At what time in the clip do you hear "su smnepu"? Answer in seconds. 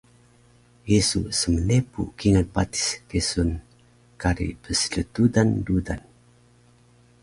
1.09-2.01